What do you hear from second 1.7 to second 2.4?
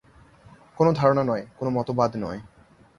মতবাদ নয়।